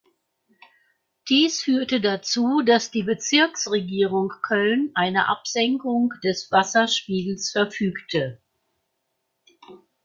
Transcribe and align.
Dies 1.29 1.61
führte 1.61 2.01
dazu, 2.01 2.63
dass 2.65 2.89
die 2.89 3.03
Bezirksregierung 3.03 4.33
Köln 4.41 4.89
eine 4.95 5.29
Absenkung 5.29 6.11
des 6.23 6.51
Wasserspiegels 6.51 7.51
verfügte. 7.51 8.41